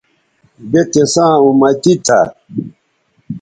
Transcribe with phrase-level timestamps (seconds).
[0.69, 2.19] بے تِساں اُمتی تھا